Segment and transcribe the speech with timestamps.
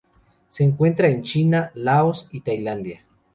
[0.49, 3.05] Se encuentra en China, Laos y Tailandia.